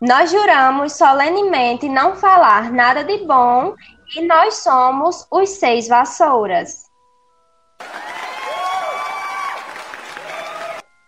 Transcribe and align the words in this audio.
Nós 0.00 0.30
juramos 0.30 0.94
solenemente 0.94 1.86
não 1.86 2.16
falar 2.16 2.72
nada 2.72 3.04
de 3.04 3.18
bom 3.18 3.74
e 4.16 4.26
nós 4.26 4.54
somos 4.54 5.26
os 5.30 5.50
seis 5.50 5.88
vassouras. 5.88 6.86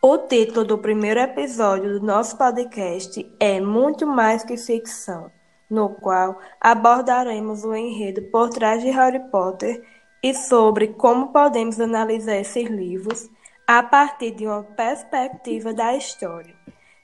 O 0.02 0.18
título 0.18 0.66
do 0.66 0.76
primeiro 0.76 1.20
episódio 1.20 1.98
do 1.98 2.06
nosso 2.06 2.36
podcast 2.36 3.34
é 3.40 3.62
Muito 3.62 4.06
Mais 4.06 4.44
que 4.44 4.58
Ficção, 4.58 5.32
no 5.70 5.88
qual 5.88 6.38
abordaremos 6.60 7.64
o 7.64 7.74
enredo 7.74 8.20
por 8.30 8.50
trás 8.50 8.82
de 8.82 8.90
Harry 8.90 9.20
Potter 9.30 9.82
e 10.22 10.32
sobre 10.34 10.88
como 10.88 11.32
podemos 11.32 11.80
analisar 11.80 12.36
esses 12.36 12.68
livros 12.68 13.28
a 13.66 13.82
partir 13.82 14.32
de 14.32 14.46
uma 14.46 14.62
perspectiva 14.62 15.72
da 15.72 15.96
história. 15.96 16.54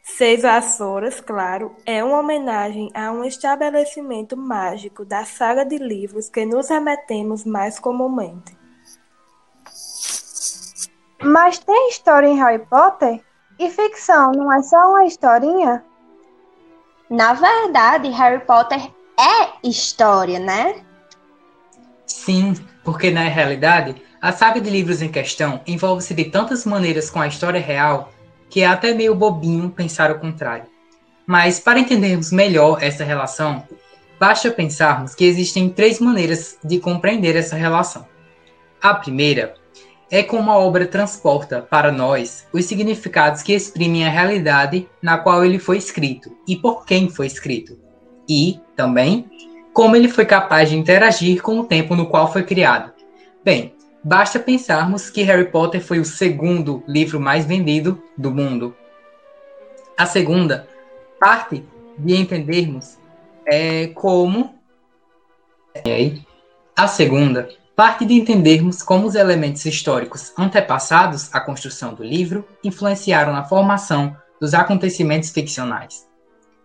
Seis 0.03 0.43
Vassouras, 0.43 1.21
claro, 1.21 1.77
é 1.85 2.03
uma 2.03 2.21
homenagem 2.21 2.91
a 2.95 3.13
um 3.13 3.25
estabelecimento 3.25 4.37
mágico 4.37 5.05
da 5.05 5.25
saga 5.25 5.65
de 5.65 5.77
livros 5.77 6.29
que 6.29 6.47
nos 6.47 6.69
remetemos 6.69 7.45
mais 7.45 7.79
comumente. 7.79 8.57
Mas 11.23 11.59
tem 11.59 11.89
história 11.91 12.27
em 12.27 12.39
Harry 12.39 12.65
Potter? 12.67 13.23
E 13.59 13.69
ficção 13.71 14.33
não 14.33 14.53
é 14.53 14.63
só 14.63 14.91
uma 14.91 15.05
historinha? 15.05 15.85
Na 17.11 17.35
verdade, 17.35 18.09
Harry 18.11 18.45
Potter 18.45 18.81
é 19.19 19.69
história, 19.69 20.39
né? 20.39 20.85
Sim, 22.07 22.55
porque 22.89 23.11
na 23.11 23.25
realidade, 23.25 23.97
a 24.19 24.33
saga 24.33 24.63
de 24.63 24.71
livros 24.71 25.03
em 25.03 25.11
questão 25.11 25.61
envolve-se 25.67 26.15
de 26.15 26.25
tantas 26.25 26.65
maneiras 26.65 27.11
com 27.11 27.21
a 27.21 27.27
história 27.27 27.61
real 27.61 28.11
que 28.49 28.63
é 28.63 28.67
até 28.67 28.95
meio 28.95 29.15
bobinho 29.15 29.69
pensar 29.69 30.11
o 30.11 30.19
contrário. 30.19 30.65
Mas 31.27 31.61
para 31.61 31.79
entendermos 31.79 32.33
melhor 32.33 32.83
essa 32.83 33.05
relação, 33.05 33.63
basta 34.19 34.51
pensarmos 34.51 35.15
que 35.15 35.27
existem 35.27 35.69
três 35.69 36.01
maneiras 36.01 36.57
de 36.65 36.81
compreender 36.81 37.37
essa 37.37 37.57
relação. 37.57 38.07
A 38.81 38.95
primeira 38.95 39.53
é 40.11 40.23
como 40.23 40.51
a 40.51 40.57
obra 40.57 40.87
transporta 40.87 41.61
para 41.61 41.93
nós 41.93 42.47
os 42.55 42.65
significados 42.65 43.43
que 43.43 43.53
exprimem 43.53 44.07
a 44.07 44.11
realidade 44.11 44.89
na 45.03 45.19
qual 45.19 45.45
ele 45.45 45.59
foi 45.59 45.77
escrito 45.77 46.35
e 46.49 46.57
por 46.57 46.87
quem 46.87 47.11
foi 47.11 47.27
escrito, 47.27 47.79
e, 48.27 48.59
também, 48.75 49.29
como 49.73 49.97
ele 49.97 50.09
foi 50.09 50.27
capaz 50.27 50.71
de 50.71 50.77
interagir 50.77 51.43
com 51.43 51.61
o 51.61 51.65
tempo 51.65 51.95
no 51.95 52.07
qual 52.07 52.33
foi 52.33 52.43
criado. 52.43 52.93
Bem, 53.45 53.75
Basta 54.03 54.39
pensarmos 54.39 55.11
que 55.11 55.23
Harry 55.23 55.51
Potter 55.51 55.85
foi 55.85 55.99
o 55.99 56.05
segundo 56.05 56.83
livro 56.87 57.21
mais 57.21 57.45
vendido 57.45 58.03
do 58.17 58.31
mundo. 58.31 58.75
A 59.97 60.07
segunda 60.07 60.69
parte 61.21 61.63
de 61.99 62.17
entendermos 62.17 62.97
é 63.47 63.89
como 63.89 64.55
a 66.75 66.89
segunda 66.89 67.51
parte 67.77 68.07
de 68.07 68.15
entendermos 68.15 68.83
como 68.83 69.07
os 69.07 69.15
elementos 69.15 69.67
históricos 69.67 70.33
antepassados 70.39 71.29
à 71.35 71.41
construção 71.41 71.93
do 71.93 72.03
livro 72.03 72.47
influenciaram 72.65 73.33
na 73.33 73.45
formação 73.45 74.17
dos 74.41 74.55
acontecimentos 74.55 75.31
ficcionais. 75.31 76.08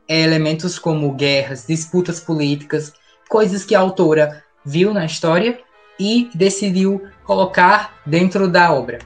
É 0.08 0.22
elementos 0.22 0.78
como 0.78 1.14
guerras, 1.14 1.66
disputas 1.68 2.20
políticas, 2.20 2.94
coisas 3.30 3.64
que 3.64 3.76
a 3.76 3.80
autora 3.80 4.44
viu 4.66 4.94
na 4.94 5.06
história 5.06 5.60
e 6.00 6.30
decidiu 6.34 7.02
colocar 7.24 8.02
dentro 8.06 8.48
da 8.48 8.72
obra. 8.74 9.00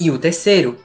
E 0.00 0.10
o 0.10 0.18
terceiro, 0.18 0.78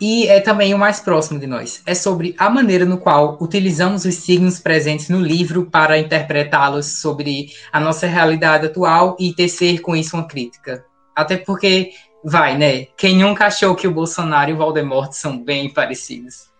e 0.00 0.26
é 0.26 0.40
também 0.40 0.74
o 0.74 0.78
mais 0.78 0.98
próximo 0.98 1.38
de 1.38 1.46
nós, 1.46 1.80
é 1.86 1.94
sobre 1.94 2.34
a 2.36 2.50
maneira 2.50 2.84
no 2.84 2.98
qual 2.98 3.38
utilizamos 3.40 4.04
os 4.04 4.16
signos 4.16 4.58
presentes 4.58 5.08
no 5.08 5.20
livro 5.20 5.66
para 5.66 5.98
interpretá-los 5.98 7.00
sobre 7.00 7.52
a 7.72 7.78
nossa 7.78 8.06
realidade 8.06 8.66
atual 8.66 9.16
e 9.20 9.32
tecer 9.32 9.80
com 9.80 9.94
isso 9.94 10.16
uma 10.16 10.26
crítica. 10.26 10.84
Até 11.14 11.36
porque, 11.36 11.92
vai, 12.24 12.58
né? 12.58 12.86
Quem 12.96 13.16
nunca 13.16 13.46
achou 13.46 13.76
que 13.76 13.86
o 13.86 13.92
Bolsonaro 13.92 14.50
e 14.50 14.54
o 14.54 14.56
Voldemort 14.56 15.12
são 15.12 15.38
bem 15.38 15.72
parecidos? 15.72 16.51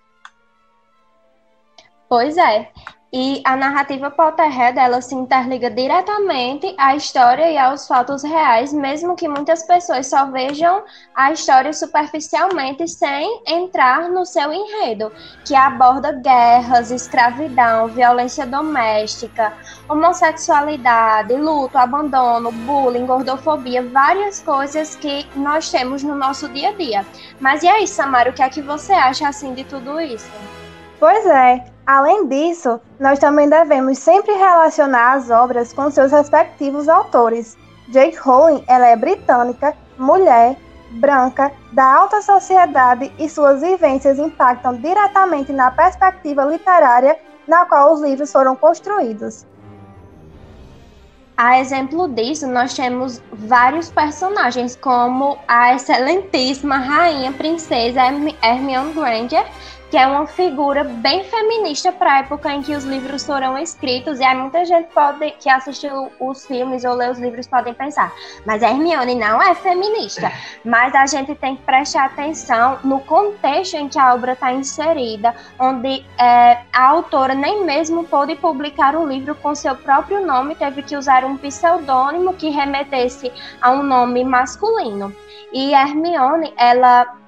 Pois 2.13 2.37
é. 2.37 2.69
E 3.11 3.41
a 3.43 3.57
narrativa 3.57 4.11
Potterhead, 4.11 4.79
ela 4.79 5.01
se 5.01 5.15
interliga 5.15 5.71
diretamente 5.71 6.75
à 6.77 6.95
história 6.95 7.51
e 7.51 7.57
aos 7.57 7.89
fatos 7.89 8.23
reais, 8.23 8.71
mesmo 8.71 9.17
que 9.17 9.27
muitas 9.27 9.63
pessoas 9.63 10.09
só 10.09 10.27
vejam 10.27 10.85
a 11.15 11.33
história 11.33 11.73
superficialmente 11.73 12.87
sem 12.87 13.41
entrar 13.47 14.11
no 14.11 14.27
seu 14.27 14.53
enredo, 14.53 15.11
que 15.43 15.55
aborda 15.55 16.13
guerras, 16.13 16.91
escravidão, 16.91 17.89
violência 17.89 18.45
doméstica, 18.45 19.55
homossexualidade, 19.89 21.35
luto, 21.35 21.79
abandono, 21.79 22.53
bullying, 22.53 23.07
gordofobia, 23.07 23.83
várias 23.89 24.39
coisas 24.43 24.97
que 24.97 25.27
nós 25.35 25.71
temos 25.71 26.03
no 26.03 26.15
nosso 26.15 26.47
dia 26.51 26.69
a 26.69 26.73
dia. 26.73 27.07
Mas 27.41 27.63
e 27.63 27.69
aí, 27.69 27.87
Samara, 27.87 28.29
o 28.29 28.35
que 28.35 28.43
é 28.43 28.51
que 28.51 28.61
você 28.61 28.93
acha 28.93 29.27
assim 29.27 29.55
de 29.55 29.65
tudo 29.65 29.99
isso? 29.99 30.31
Pois 31.03 31.27
é, 31.27 31.65
Além 31.85 32.29
disso, 32.29 32.81
nós 33.01 33.19
também 33.19 33.49
devemos 33.49 33.99
sempre 33.99 34.33
relacionar 34.35 35.15
as 35.15 35.31
obras 35.31 35.73
com 35.73 35.91
seus 35.91 36.13
respectivos 36.13 36.89
autores. 36.89 37.59
Jake 37.89 38.17
Rowling 38.19 38.63
ela 38.69 38.87
é 38.87 38.95
britânica, 38.95 39.75
mulher, 39.99 40.57
branca, 40.93 41.51
da 41.73 41.85
alta 41.85 42.23
sociedade 42.23 43.13
e 43.19 43.29
suas 43.29 43.63
vivências 43.63 44.19
impactam 44.19 44.77
diretamente 44.77 45.53
na 45.53 45.73
perspectiva 45.73 46.45
literária 46.45 47.19
na 47.49 47.67
qual 47.67 47.95
os 47.95 48.01
livros 48.01 48.31
foram 48.31 48.55
construídos. 48.55 49.45
A 51.37 51.59
exemplo 51.59 52.09
disso, 52.09 52.47
nós 52.47 52.75
temos 52.75 53.21
vários 53.33 53.91
personagens, 53.91 54.77
como 54.77 55.37
a 55.49 55.75
excelentíssima 55.75 56.77
rainha 56.77 57.33
princesa 57.33 58.01
Hermione 58.43 58.93
Granger, 58.93 59.45
que 59.93 59.99
é 59.99 60.07
uma 60.07 60.27
figura 60.27 60.85
bem 60.85 61.23
feminista 61.23 61.93
para 61.93 62.15
a 62.15 62.19
época 62.21 62.51
em 62.51 62.63
que 62.63 62.75
os 62.75 62.83
livros 62.83 63.27
foram 63.27 63.59
escritos, 63.59 64.21
e 64.21 64.25
aí 64.25 64.35
muita 64.35 64.65
gente 64.65 64.87
pode 64.87 65.33
que 65.33 65.51
assistiu 65.51 66.11
os 66.19 66.47
filmes 66.47 66.83
ou 66.83 66.95
lê 66.95 67.11
os 67.11 67.19
livros 67.19 67.47
podem 67.47 67.75
pensar, 67.75 68.11
mas 68.47 68.63
a 68.63 68.71
Hermione 68.71 69.15
não 69.15 69.43
é 69.43 69.55
feminista. 69.55 70.33
Mas 70.65 70.95
a 70.95 71.07
gente 71.07 71.35
tem 71.35 71.57
que 71.57 71.63
prestar 71.63 72.05
atenção 72.05 72.79
no 72.85 73.01
contexto 73.01 73.75
em 73.75 73.89
que 73.89 73.99
a 73.99 74.15
obra 74.15 74.33
está 74.33 74.53
inserida, 74.53 75.35
onde 75.59 76.05
é, 76.19 76.61
a 76.73 76.87
autora 76.87 77.35
nem 77.35 77.65
mesmo 77.65 78.05
pôde 78.05 78.37
publicar 78.37 78.97
o 78.97 79.07
livro 79.07 79.35
com 79.35 79.55
seu 79.55 79.75
próprio 79.75 80.25
nome, 80.25 80.55
teve 80.55 80.83
que 80.83 80.97
usar 80.97 81.25
um 81.25 81.37
pseudônimo 81.37 82.33
que 82.35 82.49
remetesse 82.49 83.31
a 83.61 83.73
um 83.73 83.83
nome 83.83 84.25
masculino. 84.25 85.15
E 85.53 85.75
Hermione, 85.75 86.55
ela 86.57 87.22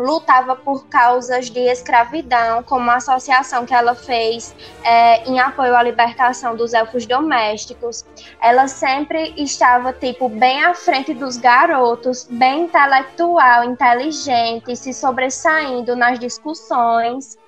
lutava 0.00 0.56
por 0.56 0.86
causas 0.86 1.50
de 1.50 1.60
escravidão, 1.60 2.62
como 2.62 2.90
a 2.90 2.96
associação 2.96 3.66
que 3.66 3.74
ela 3.74 3.94
fez 3.94 4.54
é, 4.82 5.24
em 5.28 5.38
apoio 5.38 5.76
à 5.76 5.82
libertação 5.82 6.56
dos 6.56 6.72
elfos 6.72 7.06
domésticos. 7.06 8.04
Ela 8.40 8.68
sempre 8.68 9.34
estava, 9.36 9.92
tipo, 9.92 10.28
bem 10.28 10.64
à 10.64 10.74
frente 10.74 11.14
dos 11.14 11.36
garotos, 11.36 12.26
bem 12.30 12.62
intelectual, 12.62 13.64
inteligente, 13.64 14.74
se 14.76 14.92
sobressaindo 14.92 15.94
nas 15.94 16.18
discussões. 16.18 17.38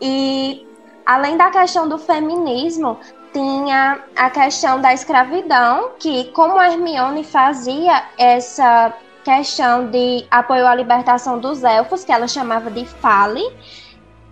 E, 0.00 0.66
além 1.04 1.36
da 1.36 1.50
questão 1.50 1.88
do 1.88 1.98
feminismo, 1.98 2.98
tinha 3.32 4.02
a 4.16 4.30
questão 4.30 4.80
da 4.80 4.92
escravidão, 4.92 5.92
que 5.98 6.24
como 6.32 6.58
a 6.58 6.70
Hermione 6.70 7.22
fazia 7.22 8.04
essa 8.18 8.92
questão 9.36 9.86
de 9.86 10.26
apoio 10.28 10.66
à 10.66 10.74
libertação 10.74 11.38
dos 11.38 11.62
elfos, 11.62 12.04
que 12.04 12.10
ela 12.10 12.26
chamava 12.26 12.68
de 12.68 12.84
Fale, 12.84 13.44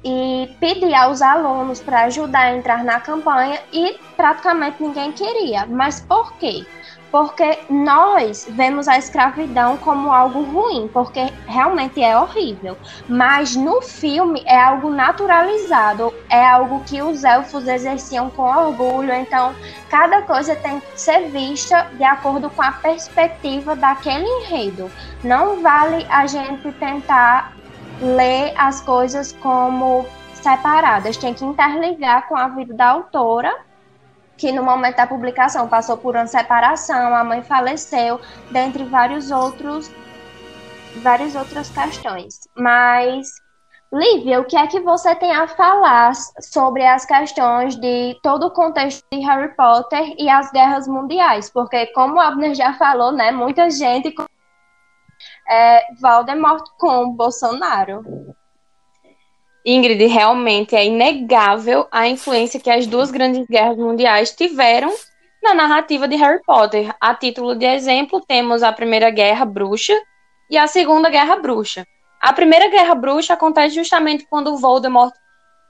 e 0.05 0.55
pedia 0.61 1.03
aos 1.03 1.23
alunos 1.23 1.81
para 1.81 2.05
ajudar 2.05 2.41
a 2.41 2.57
entrar 2.57 2.85
na 2.85 3.01
campanha 3.01 3.61
e 3.73 3.99
praticamente 4.17 4.83
ninguém 4.83 5.13
queria. 5.13 5.67
Mas 5.67 6.01
por 6.01 6.33
quê? 6.35 6.65
porque 7.11 7.59
nós 7.71 8.47
vemos 8.51 8.87
a 8.89 8.99
escravidão 8.99 9.77
como 9.79 10.13
algo 10.13 10.43
ruim, 10.43 10.89
porque 10.93 11.33
realmente 11.47 12.03
é 12.03 12.19
horrível. 12.19 12.77
Mas 13.09 13.57
no 13.57 13.81
filme 13.81 14.43
é 14.47 14.61
algo 14.61 14.91
naturalizado, 14.91 16.13
é 16.29 16.47
algo 16.47 16.83
que 16.85 17.01
os 17.03 17.25
elfos 17.25 17.67
exerciam 17.67 18.31
com 18.31 18.43
orgulho. 18.43 19.13
Então, 19.13 19.55
cada 19.89 20.23
coisa 20.23 20.55
tem 20.57 20.81
que 20.81 21.01
ser 21.01 21.31
vista 21.31 21.89
de 21.95 22.05
acordo 22.05 22.51
com 22.51 22.63
a 22.63 22.73
perspectiva 22.73 23.75
daquele 23.75 24.27
enredo. 24.27 24.91
Não 25.25 25.63
vale 25.63 26.07
a 26.11 26.27
gente 26.27 26.71
tentar 26.73 27.58
ler 28.01 28.55
as 28.57 28.81
coisas 28.81 29.33
como 29.33 30.07
separadas, 30.35 31.17
tem 31.17 31.35
que 31.35 31.45
interligar 31.45 32.29
com 32.29 32.37
a 32.37 32.49
vida 32.49 32.75
da 32.75 32.91
autora 32.91 33.55
que 34.37 34.53
no 34.53 34.63
momento 34.63 34.97
da 34.97 35.07
publicação 35.07 35.69
passou 35.69 35.97
por 35.97 36.15
uma 36.15 36.27
separação, 36.29 37.15
a 37.15 37.25
mãe 37.25 37.43
faleceu, 37.43 38.21
dentre 38.51 38.85
vários 38.85 39.33
outros 39.33 39.91
várias 41.03 41.35
outras 41.35 41.69
questões. 41.69 42.49
Mas 42.57 43.29
Lívia, 43.93 44.41
o 44.41 44.45
que 44.45 44.57
é 44.57 44.67
que 44.67 44.81
você 44.81 45.15
tem 45.15 45.33
a 45.33 45.49
falar 45.49 46.13
sobre 46.41 46.87
as 46.87 47.07
questões 47.07 47.75
de 47.75 48.19
todo 48.23 48.47
o 48.47 48.51
contexto 48.51 49.03
de 49.11 49.19
Harry 49.21 49.55
Potter 49.57 50.15
e 50.19 50.29
as 50.29 50.51
guerras 50.51 50.87
mundiais? 50.87 51.49
Porque, 51.49 51.87
como 51.87 52.17
o 52.17 52.21
Abner 52.21 52.55
já 52.55 52.75
falou, 52.75 53.13
né, 53.13 53.33
muita 53.33 53.71
gente 53.71 54.15
é, 55.49 55.87
Voldemort 56.01 56.65
com 56.79 57.11
Bolsonaro. 57.11 58.03
Ingrid, 59.65 60.07
realmente 60.07 60.75
é 60.75 60.87
inegável 60.87 61.87
a 61.91 62.09
influência 62.09 62.61
que 62.61 62.71
as 62.71 62.87
duas 62.87 63.11
grandes 63.11 63.47
guerras 63.47 63.77
mundiais 63.77 64.31
tiveram 64.31 64.93
na 65.43 65.55
narrativa 65.55 66.09
de 66.09 66.17
Harry 66.17 66.43
Potter. 66.45 66.95
A 67.01 67.15
título 67.15 67.55
de 67.55 67.67
exemplo, 67.67 68.21
temos 68.21 68.63
a 68.63 68.73
Primeira 68.73 69.11
Guerra 69.11 69.45
Bruxa 69.45 69.95
e 70.51 70.57
a 70.57 70.67
Segunda 70.67 71.11
Guerra 71.11 71.37
Bruxa. 71.37 71.87
A 72.21 72.33
Primeira 72.33 72.69
Guerra 72.69 72.95
Bruxa 72.95 73.35
acontece 73.35 73.75
justamente 73.75 74.27
quando 74.29 74.57
Voldemort 74.57 75.13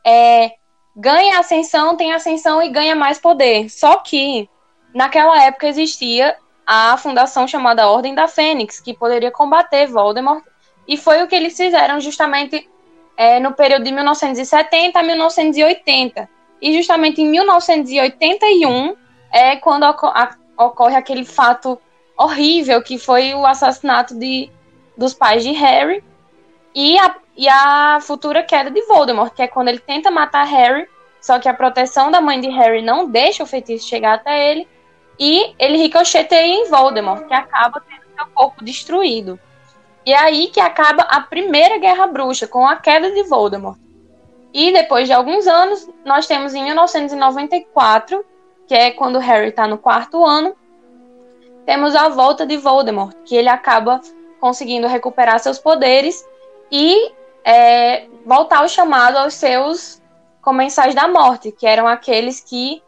é, 0.07 0.53
ganha 0.97 1.39
ascensão, 1.39 1.97
tem 1.97 2.13
ascensão 2.13 2.63
e 2.63 2.69
ganha 2.69 2.95
mais 2.95 3.19
poder. 3.19 3.69
Só 3.69 3.97
que 3.97 4.49
naquela 4.95 5.43
época 5.43 5.69
existia 5.69 6.37
a 6.71 6.99
fundação 6.99 7.49
chamada 7.49 7.89
Ordem 7.89 8.15
da 8.15 8.29
Fênix, 8.29 8.79
que 8.79 8.93
poderia 8.93 9.31
combater 9.31 9.87
Voldemort, 9.87 10.45
e 10.87 10.99
foi 10.99 11.23
o 11.23 11.27
que 11.27 11.35
eles 11.35 11.57
fizeram 11.57 11.99
justamente 11.99 12.69
é, 13.17 13.41
no 13.41 13.55
período 13.55 13.85
de 13.85 13.91
1970 13.91 14.99
a 14.99 15.03
1980. 15.03 16.29
E 16.61 16.77
justamente 16.77 17.23
em 17.23 17.27
1981 17.27 18.95
é 19.33 19.57
quando 19.57 19.87
ocorre 20.59 20.95
aquele 20.95 21.25
fato 21.25 21.81
horrível 22.19 22.83
que 22.83 22.99
foi 22.99 23.33
o 23.33 23.47
assassinato 23.47 24.15
de, 24.15 24.51
dos 24.95 25.15
pais 25.15 25.43
de 25.43 25.53
Harry 25.53 26.05
e 26.75 26.99
a, 26.99 27.17
e 27.35 27.49
a 27.49 27.99
futura 28.03 28.43
queda 28.43 28.71
de 28.71 28.83
Voldemort, 28.83 29.33
que 29.33 29.41
é 29.41 29.49
quando 29.49 29.69
ele 29.69 29.79
tenta 29.79 30.11
matar 30.11 30.45
Harry, 30.45 30.87
só 31.19 31.39
que 31.39 31.49
a 31.49 31.55
proteção 31.55 32.11
da 32.11 32.21
mãe 32.21 32.39
de 32.39 32.49
Harry 32.49 32.83
não 32.83 33.09
deixa 33.09 33.43
o 33.43 33.47
feitiço 33.47 33.89
chegar 33.89 34.15
até 34.15 34.51
ele, 34.51 34.69
e 35.19 35.55
ele 35.59 35.79
ricocheteia 35.79 36.47
em 36.47 36.69
Voldemort, 36.69 37.27
que 37.27 37.35
acaba 37.35 37.81
tendo 37.81 38.03
seu 38.17 38.27
corpo 38.35 38.65
destruído. 38.65 39.39
E 40.07 40.13
é 40.13 40.19
aí 40.19 40.47
que 40.49 40.61
acaba 40.61 41.03
a 41.03 41.21
primeira 41.21 41.79
guerra 41.79 42.07
bruxa, 42.07 42.47
com 42.47 42.67
a 42.67 42.77
queda 42.77 43.11
de 43.11 43.25
Voldemort. 43.25 43.79
E 44.53 44.73
depois 44.73 45.07
de 45.07 45.13
alguns 45.13 45.47
anos, 45.47 45.89
nós 46.05 46.27
temos 46.27 46.55
em 46.55 46.65
1994, 46.65 48.25
que 48.67 48.75
é 48.75 48.91
quando 48.91 49.19
Harry 49.19 49.49
está 49.49 49.67
no 49.67 49.77
quarto 49.77 50.25
ano, 50.25 50.57
temos 51.67 51.95
a 51.95 52.09
volta 52.09 52.47
de 52.47 52.57
Voldemort, 52.57 53.15
que 53.25 53.37
ele 53.37 53.49
acaba 53.49 54.01
conseguindo 54.41 54.87
recuperar 54.87 55.39
seus 55.41 55.59
poderes 55.59 56.25
e 56.71 57.13
é, 57.45 58.07
voltar 58.25 58.65
o 58.65 58.69
chamado 58.69 59.17
aos 59.17 59.35
seus 59.35 60.01
comensais 60.41 60.95
da 60.95 61.07
morte, 61.07 61.53
que 61.53 61.67
eram 61.67 61.87
aqueles 61.87 62.41
que 62.41 62.83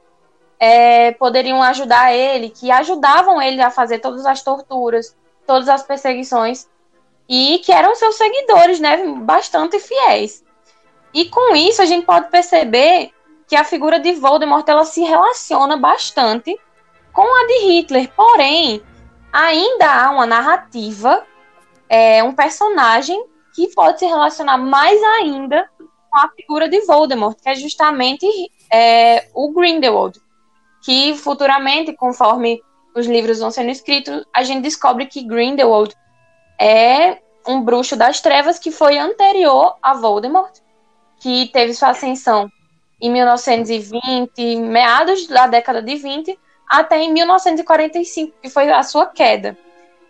é, 0.60 1.12
poderiam 1.12 1.62
ajudar 1.62 2.14
ele, 2.14 2.50
que 2.50 2.70
ajudavam 2.70 3.40
ele 3.40 3.62
a 3.62 3.70
fazer 3.70 3.98
todas 3.98 4.26
as 4.26 4.42
torturas, 4.42 5.16
todas 5.46 5.68
as 5.70 5.82
perseguições 5.82 6.68
e 7.26 7.60
que 7.64 7.72
eram 7.72 7.94
seus 7.94 8.16
seguidores, 8.16 8.78
né, 8.78 8.98
bastante 9.22 9.78
fiéis. 9.78 10.44
E 11.14 11.24
com 11.24 11.56
isso 11.56 11.80
a 11.80 11.86
gente 11.86 12.04
pode 12.04 12.28
perceber 12.28 13.10
que 13.48 13.56
a 13.56 13.64
figura 13.64 13.98
de 13.98 14.12
Voldemort 14.12 14.68
ela 14.68 14.84
se 14.84 15.00
relaciona 15.02 15.76
bastante 15.76 16.56
com 17.12 17.22
a 17.22 17.46
de 17.46 17.66
Hitler, 17.66 18.10
porém 18.14 18.82
ainda 19.32 19.86
há 19.86 20.10
uma 20.10 20.26
narrativa, 20.26 21.24
é, 21.88 22.22
um 22.22 22.32
personagem 22.32 23.24
que 23.54 23.72
pode 23.74 23.98
se 23.98 24.06
relacionar 24.06 24.58
mais 24.58 25.02
ainda 25.02 25.68
com 25.78 26.18
a 26.18 26.28
figura 26.30 26.68
de 26.68 26.80
Voldemort, 26.82 27.36
que 27.40 27.48
é 27.48 27.54
justamente 27.54 28.26
é, 28.72 29.28
o 29.34 29.50
Grindelwald, 29.52 30.20
que 30.82 31.14
futuramente, 31.14 31.92
conforme 31.92 32.62
os 32.94 33.06
livros 33.06 33.38
vão 33.38 33.50
sendo 33.50 33.70
escritos, 33.70 34.24
a 34.34 34.42
gente 34.42 34.62
descobre 34.62 35.06
que 35.06 35.22
Grindelwald 35.22 35.94
é 36.58 37.18
um 37.46 37.62
bruxo 37.62 37.96
das 37.96 38.20
trevas 38.20 38.58
que 38.58 38.70
foi 38.70 38.98
anterior 38.98 39.76
a 39.82 39.94
Voldemort, 39.94 40.52
que 41.18 41.48
teve 41.52 41.74
sua 41.74 41.90
ascensão 41.90 42.50
em 43.00 43.10
1920, 43.10 44.56
meados 44.56 45.26
da 45.26 45.46
década 45.46 45.80
de 45.80 45.96
20, 45.96 46.38
até 46.68 47.02
em 47.02 47.12
1945, 47.12 48.34
que 48.42 48.50
foi 48.50 48.70
a 48.70 48.82
sua 48.82 49.06
queda. 49.06 49.56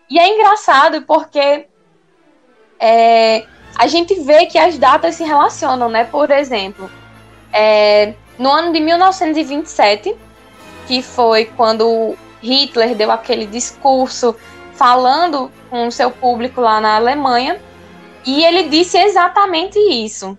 E 0.09 0.19
é 0.19 0.29
engraçado 0.29 1.03
porque 1.03 1.69
é, 2.79 3.47
a 3.77 3.87
gente 3.87 4.15
vê 4.21 4.47
que 4.47 4.59
as 4.59 4.77
datas 4.77 5.15
se 5.15 5.25
relacionam, 5.25 5.89
né? 5.89 6.05
Por 6.05 6.31
exemplo, 6.31 6.91
é, 7.53 8.15
no 8.39 8.51
ano 8.51 8.73
de 8.73 8.81
1927, 8.81 10.17
que 10.91 11.03
foi 11.03 11.45
quando 11.45 12.17
Hitler 12.43 12.97
deu 12.97 13.13
aquele 13.13 13.47
discurso 13.47 14.35
falando 14.73 15.49
com 15.71 15.87
o 15.87 15.93
seu 15.93 16.11
público 16.11 16.61
lá 16.61 16.81
na 16.81 16.97
Alemanha, 16.97 17.61
e 18.27 18.43
ele 18.43 18.65
disse 18.65 18.99
exatamente 18.99 19.79
isso. 19.79 20.37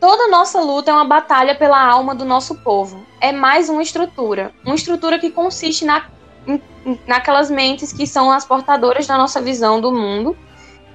Toda 0.00 0.26
nossa 0.26 0.60
luta 0.60 0.90
é 0.90 0.94
uma 0.94 1.04
batalha 1.04 1.54
pela 1.54 1.80
alma 1.80 2.16
do 2.16 2.24
nosso 2.24 2.56
povo. 2.56 3.06
É 3.20 3.30
mais 3.30 3.68
uma 3.68 3.80
estrutura. 3.80 4.52
Uma 4.64 4.74
estrutura 4.74 5.20
que 5.20 5.30
consiste 5.30 5.84
na, 5.84 6.06
naquelas 7.06 7.48
mentes 7.48 7.92
que 7.92 8.08
são 8.08 8.32
as 8.32 8.44
portadoras 8.44 9.06
da 9.06 9.16
nossa 9.16 9.40
visão 9.40 9.80
do 9.80 9.92
mundo 9.92 10.36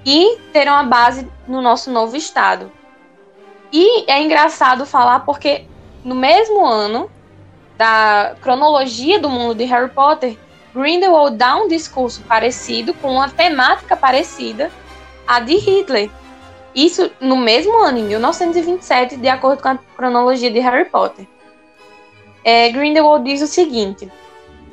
e 0.06 0.38
terão 0.52 0.74
a 0.74 0.84
base 0.84 1.26
no 1.48 1.62
nosso 1.62 1.90
novo 1.90 2.18
Estado. 2.18 2.70
E 3.72 4.04
é 4.12 4.22
engraçado 4.22 4.86
falar 4.86 5.22
porque 5.22 5.66
no 6.04 6.14
mesmo 6.14 6.66
ano 6.66 7.10
da 7.82 8.36
cronologia 8.40 9.20
do 9.20 9.28
mundo 9.28 9.56
de 9.56 9.64
Harry 9.64 9.90
Potter, 9.90 10.38
Grindelwald 10.72 11.36
dá 11.36 11.56
um 11.56 11.68
discurso 11.68 12.22
parecido, 12.28 12.94
com 12.94 13.14
uma 13.14 13.28
temática 13.28 13.98
parecida 13.98 14.70
à 15.28 15.40
de 15.40 15.56
Hitler. 15.56 16.12
Isso 16.76 17.10
no 17.20 17.36
mesmo 17.36 17.76
ano, 17.80 17.98
em 17.98 18.04
1927, 18.04 19.18
de 19.18 19.28
acordo 19.28 19.64
com 19.64 19.70
a 19.70 19.80
cronologia 19.98 20.52
de 20.52 20.60
Harry 20.60 20.86
Potter. 20.86 21.26
É, 22.44 22.70
Grindelwald 22.70 23.26
diz 23.26 23.42
o 23.42 23.48
seguinte: 23.48 24.12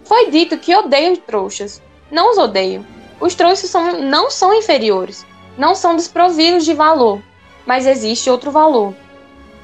Foi 0.05 0.31
dito 0.31 0.59
que 0.59 0.77
odeio 0.77 1.17
trouxas. 1.17 1.81
Não 2.11 2.33
os 2.33 2.37
odeio. 2.37 2.85
Os 3.19 3.35
trouxas 3.35 3.71
são, 3.71 4.03
não 4.03 4.31
são 4.31 4.53
inferiores, 4.53 5.25
não 5.57 5.75
são 5.75 5.97
desprovidos 5.97 6.67
de 6.67 6.75
valor, 6.75 7.23
mas 7.65 7.87
existe 7.87 8.29
outro 8.29 8.51
valor. 8.51 8.93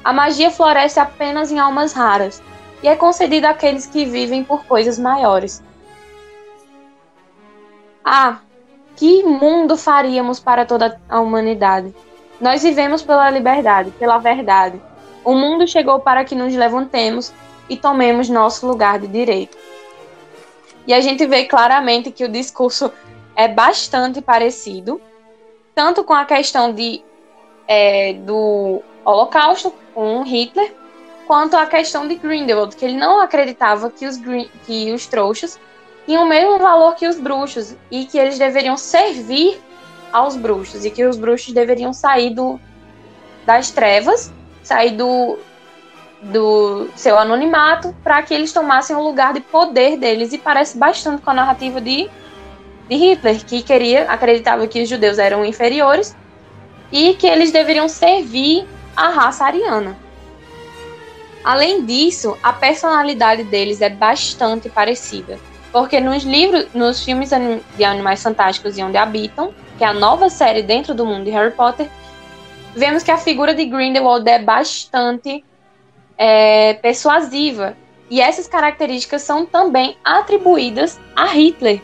A 0.03 0.11
magia 0.11 0.49
floresce 0.49 0.99
apenas 0.99 1.51
em 1.51 1.59
almas 1.59 1.93
raras 1.93 2.41
e 2.85 2.87
é 2.87 2.95
concedida 2.95 3.49
àqueles 3.49 3.87
que 3.87 4.05
vivem 4.05 4.43
por 4.43 4.63
coisas 4.65 4.99
maiores. 4.99 5.63
Ah, 8.03 8.41
que 8.95 9.23
mundo 9.23 9.75
faríamos 9.75 10.39
para 10.39 10.67
toda 10.67 11.01
a 11.09 11.19
humanidade? 11.19 11.95
Nós 12.39 12.61
vivemos 12.61 13.01
pela 13.01 13.27
liberdade, 13.31 13.89
pela 13.97 14.19
verdade. 14.19 14.79
O 15.23 15.33
mundo 15.33 15.67
chegou 15.67 15.99
para 15.99 16.23
que 16.23 16.35
nos 16.35 16.53
levantemos 16.53 17.33
e 17.67 17.75
tomemos 17.75 18.29
nosso 18.29 18.67
lugar 18.67 18.99
de 18.99 19.07
direito. 19.07 19.57
E 20.85 20.93
a 20.93 21.01
gente 21.01 21.25
vê 21.25 21.45
claramente 21.45 22.11
que 22.11 22.23
o 22.23 22.29
discurso 22.29 22.93
é 23.35 23.47
bastante 23.47 24.21
parecido, 24.21 25.01
tanto 25.73 26.03
com 26.03 26.13
a 26.13 26.23
questão 26.23 26.71
de, 26.71 27.03
é, 27.67 28.13
do 28.13 28.83
Holocausto, 29.03 29.73
com 29.95 30.21
Hitler, 30.21 30.84
quanto 31.25 31.55
a 31.55 31.65
questão 31.65 32.07
de 32.07 32.15
Grindelwald, 32.15 32.75
que 32.75 32.85
ele 32.85 32.97
não 32.97 33.21
acreditava 33.21 33.89
que 33.89 34.05
os, 34.05 34.19
que 34.65 34.91
os 34.93 35.07
trouxas 35.07 35.59
tinham 36.05 36.23
o 36.23 36.29
mesmo 36.29 36.57
valor 36.59 36.95
que 36.95 37.07
os 37.07 37.19
bruxos 37.19 37.75
e 37.89 38.05
que 38.05 38.17
eles 38.17 38.37
deveriam 38.37 38.77
servir 38.77 39.59
aos 40.11 40.35
bruxos 40.35 40.85
e 40.85 40.91
que 40.91 41.03
os 41.03 41.17
bruxos 41.17 41.53
deveriam 41.53 41.91
sair 41.91 42.29
do, 42.29 42.59
das 43.45 43.71
trevas, 43.71 44.31
sair 44.63 44.91
do, 44.91 45.37
do 46.21 46.87
seu 46.95 47.17
anonimato 47.17 47.95
para 48.03 48.21
que 48.21 48.33
eles 48.33 48.53
tomassem 48.53 48.95
o 48.95 49.01
lugar 49.01 49.33
de 49.33 49.41
poder 49.41 49.97
deles 49.97 50.31
e 50.31 50.37
parece 50.37 50.77
bastante 50.77 51.21
com 51.21 51.31
a 51.31 51.33
narrativa 51.33 51.81
de, 51.81 52.09
de 52.87 52.95
Hitler, 52.95 53.43
que 53.43 53.61
queria, 53.61 54.09
acreditava 54.09 54.67
que 54.67 54.81
os 54.81 54.87
judeus 54.87 55.17
eram 55.17 55.43
inferiores 55.43 56.15
e 56.91 57.15
que 57.15 57.27
eles 57.27 57.51
deveriam 57.51 57.89
servir 57.89 58.65
a 58.95 59.09
raça 59.09 59.43
ariana. 59.43 60.04
Além 61.45 61.85
disso, 61.85 62.35
a 62.41 62.51
personalidade 62.51 63.43
deles 63.43 63.79
é 63.79 63.89
bastante 63.89 64.67
parecida. 64.67 65.37
Porque 65.71 65.99
nos 65.99 66.23
livros, 66.23 66.73
nos 66.73 67.05
filmes 67.05 67.29
de 67.77 67.83
Animais 67.83 68.23
Fantásticos 68.23 68.75
e 68.75 68.81
Onde 68.81 68.97
Habitam, 68.97 69.53
que 69.77 69.83
é 69.83 69.87
a 69.87 69.93
nova 69.93 70.27
série 70.27 70.63
dentro 70.63 70.95
do 70.95 71.05
mundo 71.05 71.25
de 71.25 71.29
Harry 71.29 71.51
Potter, 71.51 71.87
vemos 72.75 73.03
que 73.03 73.11
a 73.11 73.17
figura 73.19 73.53
de 73.53 73.63
Grindelwald 73.63 74.27
é 74.27 74.39
bastante 74.39 75.45
é, 76.17 76.73
persuasiva. 76.73 77.77
E 78.09 78.19
essas 78.19 78.47
características 78.47 79.21
são 79.21 79.45
também 79.45 79.97
atribuídas 80.03 80.99
a 81.15 81.27
Hitler. 81.27 81.79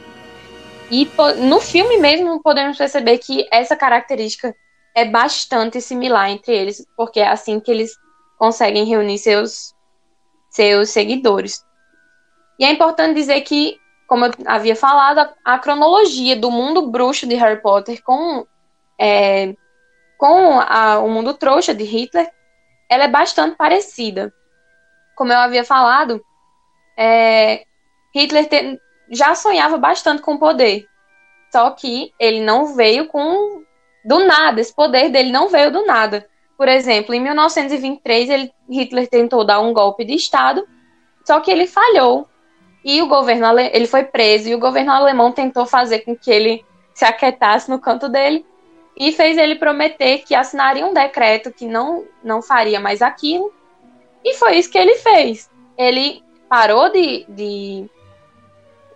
E 0.89 1.07
no 1.47 1.59
filme 1.59 1.97
mesmo 1.97 2.41
podemos 2.41 2.79
perceber 2.79 3.19
que 3.19 3.47
essa 3.51 3.75
característica 3.75 4.55
é 4.95 5.05
bastante 5.05 5.79
similar 5.79 6.31
entre 6.31 6.51
eles, 6.51 6.83
porque 6.97 7.19
é 7.19 7.27
assim 7.27 7.59
que 7.59 7.69
eles 7.69 7.91
conseguem 8.41 8.85
reunir 8.85 9.19
seus, 9.19 9.75
seus 10.49 10.89
seguidores. 10.89 11.63
E 12.57 12.65
é 12.65 12.71
importante 12.71 13.13
dizer 13.13 13.39
que, 13.41 13.79
como 14.07 14.25
eu 14.25 14.31
havia 14.47 14.75
falado, 14.75 15.19
a, 15.19 15.53
a 15.53 15.59
cronologia 15.59 16.35
do 16.35 16.49
mundo 16.49 16.89
bruxo 16.89 17.27
de 17.27 17.35
Harry 17.35 17.61
Potter 17.61 18.01
com, 18.03 18.43
é, 18.99 19.53
com 20.17 20.59
a, 20.59 20.97
o 20.97 21.07
mundo 21.07 21.35
trouxa 21.35 21.71
de 21.71 21.83
Hitler, 21.83 22.31
ela 22.89 23.03
é 23.03 23.07
bastante 23.07 23.55
parecida. 23.55 24.33
Como 25.15 25.31
eu 25.31 25.37
havia 25.37 25.63
falado, 25.63 26.19
é, 26.97 27.63
Hitler 28.11 28.49
te, 28.49 28.81
já 29.11 29.35
sonhava 29.35 29.77
bastante 29.77 30.23
com 30.23 30.39
poder, 30.39 30.87
só 31.51 31.69
que 31.69 32.11
ele 32.19 32.41
não 32.41 32.73
veio 32.73 33.05
com 33.05 33.63
do 34.03 34.25
nada, 34.25 34.59
esse 34.59 34.73
poder 34.73 35.09
dele 35.09 35.31
não 35.31 35.47
veio 35.47 35.69
do 35.69 35.85
nada. 35.85 36.27
Por 36.61 36.67
exemplo, 36.67 37.15
em 37.15 37.19
1923, 37.19 38.29
ele, 38.29 38.53
Hitler 38.69 39.07
tentou 39.07 39.43
dar 39.43 39.59
um 39.61 39.73
golpe 39.73 40.05
de 40.05 40.13
Estado, 40.13 40.63
só 41.25 41.39
que 41.39 41.49
ele 41.49 41.65
falhou. 41.65 42.27
E 42.85 43.01
o 43.01 43.07
governo 43.07 43.59
ele 43.59 43.87
foi 43.87 44.03
preso 44.03 44.47
e 44.47 44.53
o 44.53 44.59
governo 44.59 44.91
alemão 44.91 45.31
tentou 45.31 45.65
fazer 45.65 46.01
com 46.01 46.15
que 46.15 46.29
ele 46.29 46.63
se 46.93 47.03
aquietasse 47.03 47.67
no 47.67 47.79
canto 47.79 48.07
dele 48.07 48.45
e 48.95 49.11
fez 49.11 49.39
ele 49.39 49.55
prometer 49.55 50.19
que 50.19 50.35
assinaria 50.35 50.85
um 50.85 50.93
decreto 50.93 51.51
que 51.51 51.65
não, 51.65 52.05
não 52.23 52.43
faria 52.43 52.79
mais 52.79 53.01
aquilo. 53.01 53.51
E 54.23 54.35
foi 54.35 54.57
isso 54.57 54.69
que 54.69 54.77
ele 54.77 54.97
fez. 54.97 55.49
Ele 55.75 56.21
parou 56.47 56.91
de, 56.91 57.25
de 57.27 57.89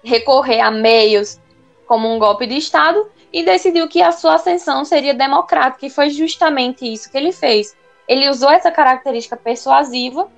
recorrer 0.04 0.60
a 0.60 0.70
meios 0.70 1.42
como 1.88 2.14
um 2.14 2.20
golpe 2.20 2.46
de 2.46 2.58
Estado 2.58 3.10
e 3.32 3.44
decidiu 3.44 3.88
que 3.88 4.02
a 4.02 4.12
sua 4.12 4.36
ascensão 4.36 4.86
seria 4.86 5.14
democrática, 5.14 5.86
e 5.86 5.90
foi 5.90 6.10
justamente 6.10 6.86
isso 6.92 7.12
que 7.12 7.18
ele 7.18 7.32
fez. 7.32 7.76
Ele 8.08 8.30
usou 8.30 8.50
essa 8.50 8.72
característica 8.72 9.36
persuasiva 9.36 10.30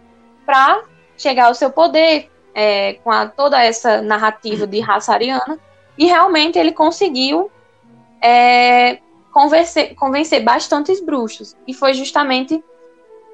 para 0.46 0.84
chegar 1.18 1.48
ao 1.48 1.54
seu 1.54 1.72
poder, 1.72 2.30
é, 2.54 2.94
com 3.04 3.12
a, 3.12 3.28
toda 3.28 3.62
essa 3.62 4.02
narrativa 4.02 4.66
de 4.66 4.80
raça 4.80 5.14
ariana, 5.14 5.60
e 5.98 6.06
realmente 6.06 6.58
ele 6.58 6.72
conseguiu 6.72 7.52
é, 8.22 9.00
convencer, 9.32 9.96
convencer 9.96 10.44
bastantes 10.44 11.00
bruxos, 11.00 11.56
e 11.68 11.74
foi 11.74 11.94
justamente 11.94 12.64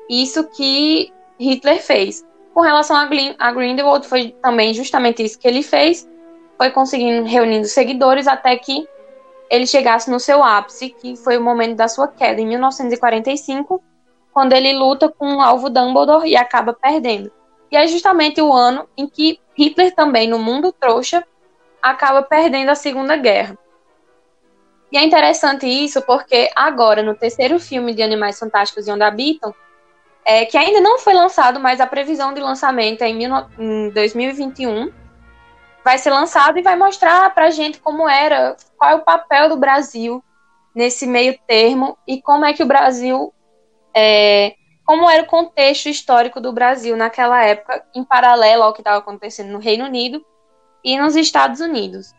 isso 0.09 0.43
que 0.49 1.11
Hitler 1.39 1.81
fez. 1.81 2.25
Com 2.53 2.61
relação 2.61 2.95
a, 2.95 3.07
a 3.39 3.51
Grindelwald, 3.51 4.07
foi 4.07 4.35
também 4.41 4.73
justamente 4.73 5.23
isso 5.23 5.39
que 5.39 5.47
ele 5.47 5.63
fez, 5.63 6.07
foi 6.57 6.69
conseguindo 6.69 7.25
reunindo 7.27 7.65
seguidores 7.65 8.27
até 8.27 8.55
que 8.57 8.87
ele 9.53 9.67
chegasse 9.67 10.09
no 10.09 10.19
seu 10.19 10.43
ápice, 10.43 10.89
que 10.89 11.15
foi 11.15 11.37
o 11.37 11.41
momento 11.41 11.75
da 11.75 11.87
sua 11.87 12.07
queda, 12.07 12.41
em 12.41 12.47
1945, 12.47 13.83
quando 14.33 14.53
ele 14.53 14.73
luta 14.73 15.07
com 15.09 15.35
o 15.35 15.41
alvo 15.41 15.69
Dumbledore 15.69 16.27
e 16.27 16.35
acaba 16.35 16.73
perdendo. 16.73 17.31
E 17.71 17.77
é 17.77 17.85
justamente 17.85 18.41
o 18.41 18.51
ano 18.51 18.89
em 18.97 19.07
que 19.07 19.39
Hitler 19.55 19.93
também, 19.93 20.27
no 20.27 20.39
mundo 20.39 20.71
trouxa, 20.71 21.23
acaba 21.79 22.23
perdendo 22.23 22.69
a 22.69 22.75
Segunda 22.75 23.15
Guerra. 23.15 23.55
E 24.91 24.97
é 24.97 25.03
interessante 25.03 25.67
isso 25.67 26.01
porque 26.01 26.49
agora, 26.55 27.03
no 27.03 27.13
terceiro 27.13 27.59
filme 27.59 27.93
de 27.93 28.01
Animais 28.01 28.39
Fantásticos 28.39 28.87
e 28.87 28.91
Onde 28.91 29.03
Habitam, 29.03 29.53
é, 30.25 30.45
que 30.45 30.57
ainda 30.57 30.81
não 30.81 30.97
foi 30.97 31.13
lançado, 31.13 31.59
mas 31.59 31.79
a 31.79 31.85
previsão 31.85 32.33
de 32.33 32.41
lançamento 32.41 33.03
é 33.03 33.09
em, 33.09 33.23
em 33.59 33.89
2021, 33.91 34.91
vai 35.83 35.97
ser 35.97 36.11
lançado 36.11 36.57
e 36.57 36.61
vai 36.61 36.75
mostrar 36.75 37.31
para 37.35 37.45
a 37.45 37.49
gente 37.49 37.79
como 37.79 38.07
era, 38.07 38.55
qual 38.83 38.91
é 38.91 38.95
o 38.95 39.05
papel 39.05 39.47
do 39.47 39.55
Brasil 39.55 40.21
nesse 40.75 41.07
meio 41.07 41.39
termo 41.47 41.97
e 42.05 42.21
como 42.21 42.43
é 42.43 42.51
que 42.51 42.61
o 42.61 42.65
Brasil, 42.65 43.33
é, 43.95 44.55
como 44.85 45.09
era 45.09 45.23
o 45.23 45.27
contexto 45.27 45.87
histórico 45.87 46.41
do 46.41 46.51
Brasil 46.51 46.97
naquela 46.97 47.41
época, 47.45 47.81
em 47.95 48.03
paralelo 48.03 48.63
ao 48.63 48.73
que 48.73 48.81
estava 48.81 48.97
acontecendo 48.97 49.53
no 49.53 49.59
Reino 49.59 49.85
Unido 49.85 50.21
e 50.83 50.99
nos 50.99 51.15
Estados 51.15 51.61
Unidos. 51.61 52.13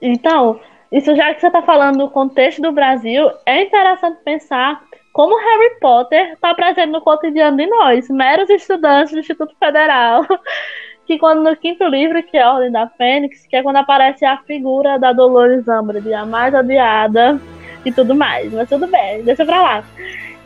Então, 0.00 0.60
isso 0.92 1.12
já 1.16 1.34
que 1.34 1.40
você 1.40 1.48
está 1.48 1.62
falando 1.62 1.98
do 1.98 2.10
contexto 2.10 2.62
do 2.62 2.70
Brasil, 2.70 3.28
é 3.44 3.62
interessante 3.62 4.22
pensar 4.22 4.80
como 5.12 5.36
Harry 5.36 5.80
Potter 5.80 6.34
está 6.34 6.54
presente 6.54 6.92
no 6.92 7.00
cotidiano 7.00 7.56
de 7.56 7.66
nós, 7.66 8.08
meros 8.08 8.48
estudantes 8.48 9.12
do 9.12 9.18
Instituto 9.18 9.56
Federal, 9.58 10.24
que 11.06 11.18
quando 11.18 11.42
no 11.42 11.56
quinto 11.56 11.84
livro, 11.84 12.22
que 12.22 12.36
é 12.36 12.42
a 12.42 12.52
Ordem 12.52 12.70
da 12.70 12.88
Fênix, 12.88 13.46
que 13.46 13.56
é 13.56 13.62
quando 13.62 13.76
aparece 13.76 14.24
a 14.24 14.38
figura 14.38 14.98
da 14.98 15.12
Dolores 15.12 15.66
Umbridge, 15.66 16.12
a 16.14 16.24
mais 16.24 16.54
odiada 16.54 17.40
e 17.84 17.92
tudo 17.92 18.14
mais. 18.14 18.52
Mas 18.52 18.68
tudo 18.68 18.86
bem, 18.86 19.22
deixa 19.22 19.44
pra 19.44 19.62
lá. 19.62 19.84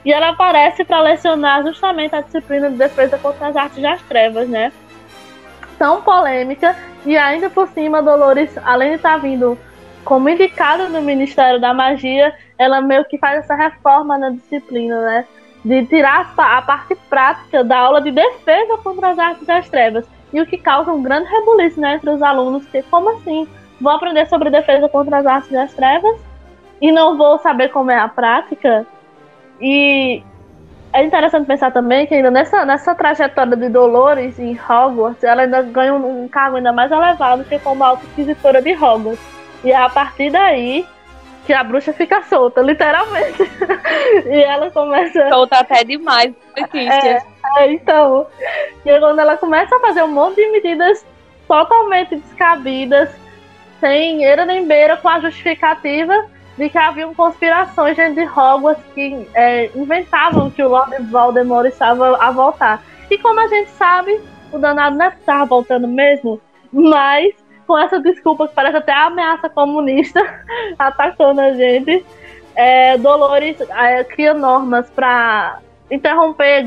E 0.04 0.12
ela 0.12 0.30
aparece 0.30 0.84
para 0.84 1.00
lecionar 1.00 1.64
justamente 1.64 2.14
a 2.14 2.20
disciplina 2.20 2.70
de 2.70 2.76
defesa 2.76 3.18
contra 3.18 3.48
as 3.48 3.56
artes 3.56 3.82
das 3.82 4.00
trevas, 4.02 4.48
né? 4.48 4.72
Tão 5.78 6.00
polêmica 6.00 6.76
e 7.04 7.16
ainda 7.16 7.50
por 7.50 7.68
cima 7.68 8.02
Dolores, 8.02 8.56
além 8.64 8.90
de 8.90 8.96
estar 8.96 9.14
tá 9.14 9.18
vindo 9.18 9.58
como 10.04 10.28
indicada 10.28 10.88
no 10.88 11.02
Ministério 11.02 11.60
da 11.60 11.74
Magia, 11.74 12.32
ela 12.56 12.80
meio 12.80 13.04
que 13.04 13.18
faz 13.18 13.40
essa 13.40 13.56
reforma 13.56 14.16
na 14.16 14.30
disciplina, 14.30 15.00
né? 15.02 15.26
De 15.64 15.84
tirar 15.86 16.32
a 16.38 16.62
parte 16.62 16.94
prática 17.10 17.64
da 17.64 17.76
aula 17.76 18.00
de 18.00 18.12
defesa 18.12 18.78
contra 18.82 19.10
as 19.10 19.18
artes 19.18 19.46
das 19.46 19.68
trevas 19.68 20.06
e 20.32 20.40
o 20.40 20.46
que 20.46 20.58
causa 20.58 20.92
um 20.92 21.02
grande 21.02 21.30
rebuliço 21.30 21.80
né, 21.80 21.94
entre 21.94 22.10
os 22.10 22.22
alunos, 22.22 22.66
que 22.66 22.82
como 22.82 23.10
assim? 23.10 23.46
Vou 23.80 23.92
aprender 23.92 24.26
sobre 24.26 24.50
defesa 24.50 24.88
contra 24.88 25.18
as 25.18 25.26
artes 25.26 25.50
das 25.50 25.72
trevas 25.74 26.18
e 26.80 26.90
não 26.90 27.16
vou 27.16 27.38
saber 27.38 27.68
como 27.68 27.90
é 27.90 27.98
a 27.98 28.08
prática? 28.08 28.86
E 29.60 30.22
é 30.92 31.04
interessante 31.04 31.46
pensar 31.46 31.70
também 31.70 32.06
que 32.06 32.14
ainda 32.14 32.30
nessa, 32.30 32.64
nessa 32.64 32.94
trajetória 32.94 33.56
de 33.56 33.68
Dolores 33.68 34.38
em 34.38 34.58
Hogwarts, 34.58 35.22
ela 35.22 35.42
ainda 35.42 35.62
ganha 35.62 35.94
um, 35.94 36.24
um 36.24 36.28
cargo 36.28 36.56
ainda 36.56 36.72
mais 36.72 36.90
elevado 36.90 37.44
que 37.44 37.58
como 37.58 37.84
alta 37.84 38.04
inquisitora 38.06 38.62
de 38.62 38.72
Hogwarts. 38.72 39.20
E 39.64 39.72
a 39.72 39.88
partir 39.88 40.30
daí 40.30 40.86
que 41.46 41.52
a 41.52 41.62
bruxa 41.62 41.92
fica 41.92 42.22
solta, 42.24 42.60
literalmente. 42.60 43.42
e 44.26 44.42
ela 44.42 44.70
começa. 44.70 45.28
Solta 45.30 45.60
até 45.60 45.84
demais, 45.84 46.34
Letícia. 46.56 47.24
É, 47.56 47.62
é, 47.62 47.72
então. 47.72 48.26
E 48.84 48.98
quando 48.98 49.20
ela 49.20 49.36
começa 49.36 49.76
a 49.76 49.80
fazer 49.80 50.02
um 50.02 50.08
monte 50.08 50.36
de 50.36 50.48
medidas 50.50 51.06
totalmente 51.46 52.16
descabidas, 52.16 53.08
sem 53.78 54.24
era 54.24 54.44
nem 54.44 54.66
beira, 54.66 54.96
com 54.96 55.08
a 55.08 55.20
justificativa 55.20 56.26
de 56.58 56.68
que 56.68 56.78
haviam 56.78 57.14
conspirações 57.14 57.96
dentro 57.96 58.14
de 58.14 58.28
Hogwarts 58.28 58.82
que 58.94 59.28
é, 59.34 59.70
inventavam 59.74 60.50
que 60.50 60.62
o 60.62 60.68
Lord 60.68 60.96
Voldemort 61.04 61.66
estava 61.66 62.16
a 62.16 62.30
voltar. 62.32 62.82
E 63.08 63.18
como 63.18 63.38
a 63.38 63.46
gente 63.46 63.70
sabe, 63.72 64.20
o 64.52 64.58
danado 64.58 64.96
não 64.96 65.08
estava 65.08 65.44
voltando 65.44 65.86
mesmo, 65.86 66.40
mas 66.72 67.32
com 67.66 67.78
essa 67.78 68.00
desculpa 68.00 68.48
que 68.48 68.54
parece 68.54 68.76
até 68.76 68.92
ameaça 68.92 69.48
comunista 69.48 70.20
atacando 70.78 71.40
a 71.40 71.52
gente. 71.52 72.04
É, 72.54 72.96
Dolores 72.96 73.60
é, 73.60 74.04
cria 74.04 74.32
normas 74.32 74.88
para 74.90 75.58
interromper 75.90 76.66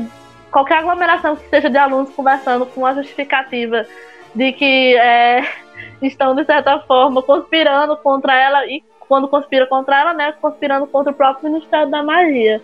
qualquer 0.50 0.78
aglomeração 0.78 1.36
que 1.36 1.48
seja 1.48 1.70
de 1.70 1.78
alunos 1.78 2.10
conversando 2.14 2.66
com 2.66 2.84
a 2.86 2.94
justificativa 2.94 3.86
de 4.34 4.52
que 4.52 4.96
é, 4.96 5.48
estão, 6.02 6.34
de 6.34 6.44
certa 6.44 6.78
forma, 6.80 7.22
conspirando 7.22 7.96
contra 7.96 8.38
ela 8.38 8.66
e, 8.66 8.82
quando 9.00 9.26
conspira 9.26 9.66
contra 9.66 9.98
ela, 9.98 10.14
né, 10.14 10.32
conspirando 10.40 10.86
contra 10.86 11.12
o 11.12 11.14
próprio 11.14 11.50
Ministério 11.50 11.90
da 11.90 12.02
Magia. 12.02 12.62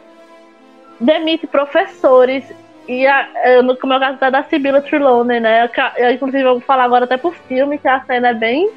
Demite 1.01 1.47
professores 1.47 2.45
e 2.89 3.07
a, 3.07 3.29
no, 3.63 3.77
como 3.77 3.93
é 3.93 3.97
o 3.97 4.01
caso 4.01 4.19
da, 4.19 4.31
da 4.31 4.43
Sibila 4.45 4.81
Trelawney, 4.81 5.41
né? 5.41 5.69
Eu, 5.97 6.11
inclusive, 6.11 6.43
eu 6.43 6.53
vou 6.53 6.61
falar 6.61 6.85
agora 6.85 7.05
até 7.05 7.17
por 7.17 7.35
filme, 7.35 7.79
que 7.79 7.89
a 7.89 8.01
cena 8.05 8.29
é 8.29 8.35
bem 8.35 8.71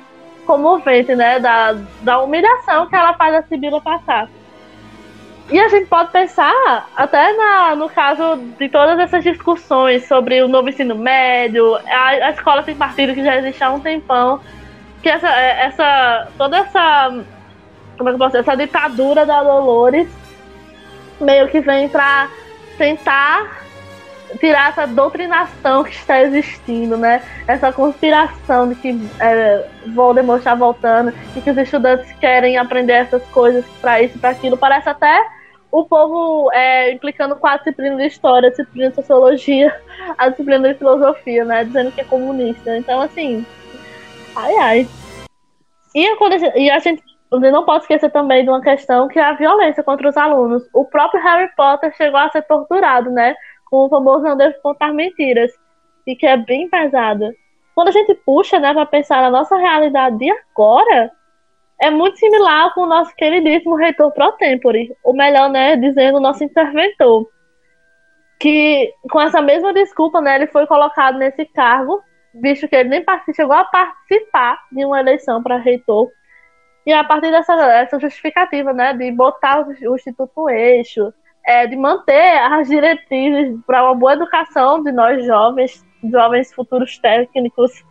comovente, 0.46 1.16
né? 1.16 1.40
Da, 1.40 1.74
da 2.02 2.20
humilhação 2.20 2.88
que 2.88 2.96
ela 2.96 3.14
faz 3.14 3.36
a 3.36 3.44
Sibila 3.44 3.80
passar. 3.82 4.28
E 5.52 5.60
a 5.60 5.68
gente 5.68 5.88
pode 5.88 6.12
pensar, 6.12 6.88
até 6.96 7.34
na, 7.34 7.76
no 7.76 7.90
caso 7.90 8.38
de 8.58 8.70
todas 8.70 9.00
essas 9.00 9.24
discussões 9.24 10.08
sobre 10.08 10.42
o 10.44 10.48
novo 10.48 10.70
ensino 10.70 10.96
médio, 10.96 11.76
a, 11.76 12.08
a 12.10 12.30
escola 12.32 12.64
sem 12.64 12.76
partido 12.76 13.16
que 13.16 13.24
já 13.24 13.36
existe 13.38 13.64
há 13.64 13.72
um 13.72 13.80
tempão, 13.80 14.40
que 15.02 15.10
essa, 15.10 15.28
é, 15.28 15.66
essa 15.66 16.28
toda 16.38 16.58
essa, 16.58 17.24
como 17.98 18.10
é 18.10 18.12
que 18.12 18.18
posso 18.20 18.32
dizer, 18.32 18.42
essa 18.42 18.56
ditadura 18.56 19.26
da 19.26 19.42
Dolores 19.42 20.08
meio 21.20 21.48
que 21.48 21.60
vem 21.62 21.90
para 21.90 22.30
tentar 22.78 23.59
tirar 24.38 24.70
essa 24.70 24.86
doutrinação 24.86 25.84
que 25.84 25.92
está 25.92 26.22
existindo, 26.22 26.98
né? 26.98 27.22
Essa 27.48 27.72
conspiração 27.72 28.70
de 28.70 28.76
que 28.76 29.10
é, 29.20 29.66
Voldemort 29.88 30.40
está 30.40 30.54
voltando 30.56 31.14
e 31.36 31.42
que 31.42 31.50
os 31.50 31.58
estudantes 31.58 32.12
querem 32.20 32.58
aprender 32.58 32.94
essas 32.94 33.24
coisas 33.28 33.66
para 33.82 34.02
isso, 34.02 34.20
para 34.20 34.30
aquilo. 34.30 34.58
Parece 34.58 34.90
até 34.90 35.26
o 35.72 35.86
povo 35.86 36.52
é, 36.52 36.92
implicando 36.92 37.36
com 37.36 37.48
a 37.48 37.58
disciplina 37.58 37.96
de 37.96 38.08
história, 38.08 38.48
a 38.48 38.52
disciplina 38.52 38.90
de 38.90 38.96
sociologia, 38.96 39.76
a 40.18 40.30
disciplina 40.30 40.68
de 40.68 40.78
filosofia, 40.78 41.46
né? 41.46 41.64
Dizendo 41.64 41.92
que 41.92 42.02
é 42.02 42.06
comunista. 42.06 42.78
Então, 42.78 43.02
assim, 43.02 43.46
ai 44.36 44.56
ai. 44.58 44.88
E, 45.96 46.08
e 46.56 46.70
a 46.70 46.80
gente 46.80 47.04
não 47.32 47.66
pode 47.66 47.84
esquecer 47.84 48.10
também 48.12 48.44
de 48.44 48.50
uma 48.50 48.62
questão 48.62 49.08
que 49.08 49.20
é 49.20 49.24
a 49.24 49.34
violência 49.34 49.84
contra 49.84 50.10
os 50.10 50.18
alunos. 50.18 50.64
O 50.74 50.86
próprio 50.86 51.22
Harry 51.22 51.50
Potter 51.56 51.96
chegou 51.96 52.20
a 52.20 52.30
ser 52.30 52.44
torturado, 52.44 53.12
né? 53.12 53.36
Com 53.70 53.86
o 53.86 53.90
famoso 53.90 54.24
não 54.24 54.38
devo 54.38 54.56
contar 54.62 54.94
mentiras. 54.94 55.52
E 56.06 56.16
que 56.16 56.26
é 56.26 56.38
bem 56.38 56.70
pesado. 56.70 57.32
Quando 57.76 57.90
a 57.90 57.92
gente 57.92 58.14
puxa, 58.14 58.60
né, 58.60 58.74
para 58.74 58.86
pensar 58.86 59.22
na 59.22 59.30
nossa 59.30 59.56
realidade 59.56 60.18
de 60.18 60.30
agora, 60.32 61.12
é 61.80 61.90
muito 61.90 62.18
similar 62.18 62.74
com 62.74 62.82
o 62.82 62.88
nosso 62.88 63.16
queridíssimo 63.16 63.76
reitor 63.76 64.12
pro 64.12 64.34
tempore, 64.34 64.94
ou 65.04 65.14
melhor, 65.14 65.50
né, 65.50 65.78
dizendo 65.78 66.18
o 66.18 66.22
nosso 66.22 66.44
interventor, 66.44 67.28
que 68.40 68.94
com 69.10 69.22
essa 69.22 69.42
mesma 69.42 69.74
desculpa, 69.74 70.20
né, 70.20 70.36
ele 70.36 70.48
foi 70.48 70.68
colocado 70.68 71.18
nesse 71.18 71.46
cargo, 71.46 72.02
visto 72.34 72.68
que 72.68 72.76
ele 72.76 72.90
nem 72.90 73.06
chegou 73.34 73.56
a 73.56 73.64
participar 73.64 74.60
de 74.72 74.84
uma 74.84 75.00
eleição 75.00 75.42
para 75.42 75.58
reitor, 75.58 76.10
e 76.86 76.94
a 76.94 77.04
partir 77.04 77.32
dessa, 77.32 77.56
dessa 77.56 78.00
justificativa, 78.00 78.74
né, 78.74 78.94
de 78.94 79.12
botar 79.12 79.66
o, 79.66 79.72
Instituto 79.96 80.32
no 80.36 80.50
eixo, 80.50 81.14
é, 81.50 81.66
de 81.66 81.76
manter 81.76 82.38
as 82.38 82.68
diretrizes 82.68 83.58
para 83.66 83.84
uma 83.84 83.96
boa 83.96 84.14
educação 84.14 84.84
de 84.84 84.92
nós 84.92 85.26
jovens, 85.26 85.84
jovens 86.04 86.54
futuros 86.54 87.00
técnicos, 87.00 87.84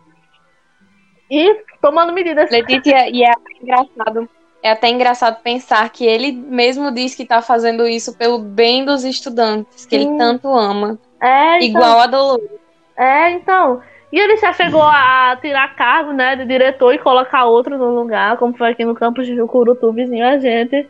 e 1.29 1.61
tomando 1.81 2.13
medidas. 2.13 2.49
Letícia, 2.49 3.09
e 3.09 3.21
é 3.21 3.33
engraçado. 3.61 4.29
É 4.63 4.71
até 4.71 4.87
engraçado 4.87 5.41
pensar 5.43 5.89
que 5.89 6.05
ele 6.05 6.31
mesmo 6.31 6.89
diz 6.89 7.15
que 7.15 7.23
está 7.23 7.41
fazendo 7.41 7.85
isso 7.85 8.17
pelo 8.17 8.39
bem 8.39 8.85
dos 8.85 9.03
estudantes, 9.03 9.85
que 9.85 9.99
Sim. 9.99 10.07
ele 10.07 10.17
tanto 10.17 10.47
ama. 10.47 10.97
É, 11.21 11.57
então, 11.57 11.67
igual 11.67 11.99
a 11.99 12.07
Dolores. 12.07 12.49
É, 12.95 13.31
então. 13.31 13.81
E 14.09 14.17
ele 14.17 14.37
já 14.37 14.53
chegou 14.53 14.83
a 14.83 15.37
tirar 15.41 15.75
cargo, 15.75 16.13
né, 16.13 16.37
de 16.37 16.45
diretor 16.45 16.93
e 16.93 16.97
colocar 16.97 17.43
outro 17.43 17.77
no 17.77 17.93
lugar, 17.93 18.37
como 18.37 18.57
foi 18.57 18.69
aqui 18.69 18.85
no 18.85 18.95
campus 18.95 19.27
de 19.27 19.35
Jucurutu, 19.35 19.91
vizinho 19.91 20.25
a 20.25 20.39
gente. 20.39 20.89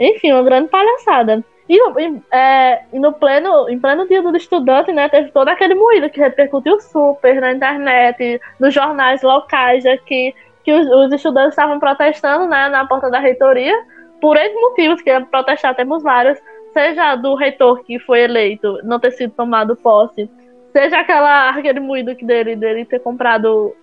Enfim, 0.00 0.32
uma 0.32 0.42
grande 0.42 0.68
palhaçada. 0.68 1.44
E, 1.72 2.22
é, 2.30 2.82
e 2.92 2.98
no 2.98 3.14
pleno, 3.14 3.66
em 3.66 3.80
pleno 3.80 4.06
dia 4.06 4.20
do 4.20 4.36
estudante, 4.36 4.92
né, 4.92 5.08
teve 5.08 5.30
todo 5.30 5.48
aquele 5.48 5.74
moído 5.74 6.10
que 6.10 6.20
repercutiu 6.20 6.78
super 6.78 7.40
na 7.40 7.52
internet, 7.52 8.38
nos 8.60 8.74
jornais 8.74 9.22
locais 9.22 9.86
aqui, 9.86 10.34
que 10.62 10.70
os, 10.70 10.86
os 10.86 11.10
estudantes 11.14 11.52
estavam 11.52 11.80
protestando, 11.80 12.46
né, 12.46 12.68
na 12.68 12.86
porta 12.86 13.10
da 13.10 13.18
reitoria, 13.18 13.74
por 14.20 14.36
esses 14.36 14.54
motivos, 14.54 15.00
que 15.00 15.18
protestar 15.20 15.74
temos 15.74 16.02
vários, 16.02 16.38
seja 16.74 17.16
do 17.16 17.34
reitor 17.34 17.82
que 17.84 17.98
foi 18.00 18.20
eleito 18.20 18.78
não 18.84 19.00
ter 19.00 19.12
sido 19.12 19.32
tomado 19.32 19.74
posse, 19.74 20.30
seja 20.74 21.00
aquela, 21.00 21.48
aquele 21.48 21.80
moído 21.80 22.14
que 22.14 22.26
dele, 22.26 22.54
dele 22.54 22.84
ter 22.84 22.98
comprado 22.98 23.74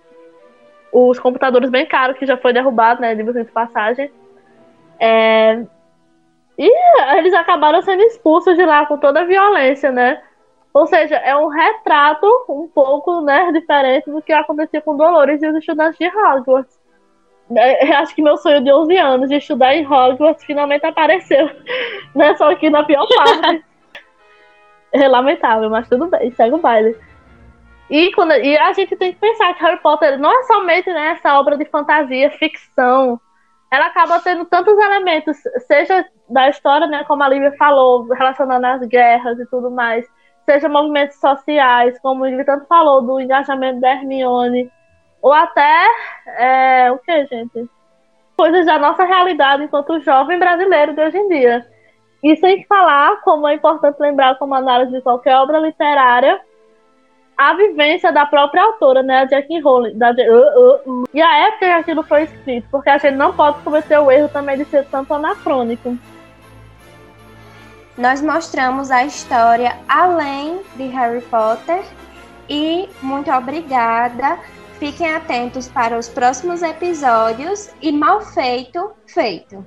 os 0.92 1.18
computadores 1.18 1.70
bem 1.70 1.86
caros, 1.86 2.16
que 2.16 2.24
já 2.24 2.36
foi 2.36 2.52
derrubado, 2.52 3.00
né, 3.00 3.16
de 3.16 3.24
de 3.24 3.44
passagem. 3.46 4.12
É, 5.00 5.64
e 6.62 7.16
eles 7.16 7.32
acabaram 7.32 7.80
sendo 7.80 8.02
expulsos 8.02 8.54
de 8.54 8.66
lá 8.66 8.84
com 8.84 8.98
toda 8.98 9.20
a 9.20 9.24
violência, 9.24 9.90
né? 9.90 10.22
Ou 10.74 10.86
seja, 10.86 11.16
é 11.16 11.34
um 11.34 11.48
retrato 11.48 12.26
um 12.50 12.68
pouco 12.68 13.22
né, 13.22 13.50
diferente 13.50 14.10
do 14.10 14.20
que 14.20 14.30
acontecia 14.30 14.82
com 14.82 14.94
Dolores 14.94 15.42
e 15.42 15.48
os 15.48 15.56
estudantes 15.56 15.98
de 15.98 16.06
Hogwarts. 16.06 16.78
É, 17.56 17.94
acho 17.96 18.14
que 18.14 18.20
meu 18.20 18.36
sonho 18.36 18.62
de 18.62 18.70
11 18.70 18.96
anos 18.98 19.28
de 19.30 19.36
estudar 19.36 19.74
em 19.74 19.86
Hogwarts 19.86 20.44
finalmente 20.44 20.84
apareceu. 20.84 21.48
Né? 22.14 22.34
Só 22.34 22.54
que 22.56 22.68
na 22.68 22.82
pior 22.82 23.06
parte. 23.06 23.64
é 24.92 25.08
lamentável, 25.08 25.70
mas 25.70 25.88
tudo 25.88 26.08
bem, 26.08 26.30
segue 26.32 26.56
o 26.56 26.58
baile. 26.58 26.96
E, 27.88 28.12
quando, 28.12 28.32
e 28.32 28.58
a 28.58 28.72
gente 28.72 28.96
tem 28.96 29.12
que 29.12 29.18
pensar 29.18 29.54
que 29.54 29.62
Harry 29.62 29.80
Potter 29.80 30.18
não 30.18 30.30
é 30.30 30.42
somente 30.42 30.92
né, 30.92 31.12
essa 31.12 31.38
obra 31.38 31.56
de 31.56 31.64
fantasia, 31.64 32.30
ficção, 32.32 33.20
ela 33.70 33.86
acaba 33.86 34.20
tendo 34.20 34.44
tantos 34.44 34.76
elementos, 34.76 35.36
seja 35.66 36.04
da 36.28 36.48
história, 36.48 36.86
né, 36.86 37.04
como 37.04 37.22
a 37.22 37.28
Lívia 37.28 37.52
falou, 37.56 38.06
relacionando 38.08 38.66
às 38.66 38.80
guerras 38.86 39.38
e 39.38 39.46
tudo 39.46 39.70
mais, 39.70 40.04
seja 40.44 40.68
movimentos 40.68 41.16
sociais, 41.20 41.98
como 42.00 42.26
ele 42.26 42.44
tanto 42.44 42.66
falou 42.66 43.02
do 43.02 43.20
engajamento 43.20 43.80
da 43.80 43.90
Hermione, 43.90 44.70
ou 45.22 45.32
até 45.32 45.86
é, 46.38 46.90
o 46.90 46.98
que, 46.98 47.26
gente? 47.26 47.68
Coisas 48.36 48.66
da 48.66 48.78
nossa 48.78 49.04
realidade 49.04 49.64
enquanto 49.64 50.00
jovem 50.00 50.38
brasileiro 50.38 50.94
de 50.94 51.02
hoje 51.02 51.18
em 51.18 51.28
dia. 51.28 51.66
E 52.22 52.36
sem 52.36 52.64
falar, 52.64 53.20
como 53.20 53.46
é 53.46 53.54
importante 53.54 54.00
lembrar, 54.00 54.36
como 54.38 54.54
análise 54.54 54.92
de 54.92 55.00
qualquer 55.00 55.36
obra 55.36 55.58
literária, 55.58 56.40
a 57.40 57.54
vivência 57.54 58.12
da 58.12 58.26
própria 58.26 58.62
autora, 58.62 59.02
né, 59.02 59.20
a 59.20 59.24
Jackie 59.24 59.60
Rowling, 59.60 59.96
da, 59.96 60.10
uh, 60.10 60.84
uh, 60.84 61.02
uh, 61.02 61.04
e 61.14 61.22
a 61.22 61.38
época 61.46 61.58
que 61.60 61.72
aquilo 61.72 62.02
foi 62.02 62.24
escrito, 62.24 62.68
porque 62.70 62.90
a 62.90 62.98
gente 62.98 63.16
não 63.16 63.32
pode 63.32 63.62
cometer 63.62 63.98
o 63.98 64.10
erro 64.10 64.28
também 64.28 64.58
de 64.58 64.66
ser 64.66 64.84
tanto 64.90 65.14
anacrônico. 65.14 65.96
Nós 67.96 68.20
mostramos 68.20 68.90
a 68.90 69.06
história 69.06 69.74
além 69.88 70.60
de 70.76 70.84
Harry 70.88 71.22
Potter 71.22 71.82
e 72.46 72.86
muito 73.00 73.30
obrigada. 73.30 74.38
Fiquem 74.78 75.14
atentos 75.14 75.66
para 75.66 75.98
os 75.98 76.10
próximos 76.10 76.62
episódios 76.62 77.70
e 77.80 77.90
mal 77.90 78.20
feito, 78.20 78.92
feito. 79.06 79.64